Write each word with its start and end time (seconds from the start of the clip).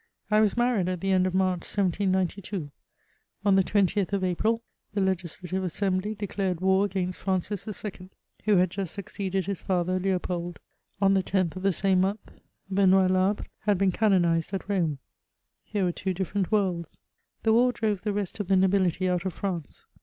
I 0.31 0.41
WAS 0.41 0.57
married 0.57 0.89
at 0.89 0.99
the 0.99 1.11
end 1.11 1.27
of 1.27 1.35
March, 1.35 1.59
1792; 1.59 2.71
on 3.45 3.53
the 3.53 3.63
20th 3.63 4.13
of 4.13 4.23
April, 4.23 4.63
the 4.95 5.01
Legislative 5.01 5.63
Assembly 5.63 6.15
declared 6.15 6.59
war 6.59 6.85
against 6.85 7.19
Francis 7.19 7.67
IL, 7.67 8.09
who 8.45 8.55
had 8.55 8.71
just 8.71 8.95
succeeded 8.95 9.45
his 9.45 9.61
fauier, 9.61 9.99
Leopold; 10.01 10.59
on 10.99 11.13
the 11.13 11.21
10th 11.21 11.55
of 11.57 11.61
the 11.61 11.71
same 11.71 12.01
month, 12.01 12.41
Benoit 12.67 13.11
Labre 13.11 13.45
had 13.59 13.77
been 13.77 13.91
canonized 13.91 14.51
at 14.55 14.67
Rome,— 14.67 14.97
here 15.63 15.83
were 15.83 15.91
two 15.91 16.15
different 16.15 16.51
worlds. 16.51 16.99
The 17.43 17.53
war 17.53 17.71
drove 17.71 18.01
the 18.01 18.11
rest 18.11 18.39
of 18.39 18.47
the 18.47 18.55
nobility 18.55 19.07
out 19.07 19.23
of 19.25 19.33
France. 19.35 19.85